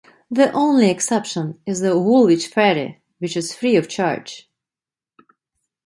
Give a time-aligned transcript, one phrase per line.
[0.31, 4.49] The only exception is the Woolwich Ferry, which is free of charge.